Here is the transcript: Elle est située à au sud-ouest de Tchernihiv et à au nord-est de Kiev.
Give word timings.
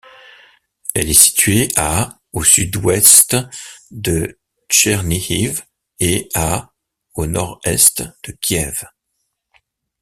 Elle 0.95 1.11
est 1.11 1.13
située 1.13 1.67
à 1.75 2.17
au 2.33 2.43
sud-ouest 2.43 3.35
de 3.91 4.39
Tchernihiv 4.67 5.61
et 5.99 6.27
à 6.33 6.71
au 7.13 7.27
nord-est 7.27 8.01
de 8.23 8.31
Kiev. 8.31 8.83